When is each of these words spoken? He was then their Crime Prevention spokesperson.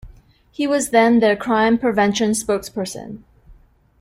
He 0.49 0.65
was 0.65 0.89
then 0.89 1.19
their 1.19 1.35
Crime 1.35 1.77
Prevention 1.77 2.31
spokesperson. 2.31 3.21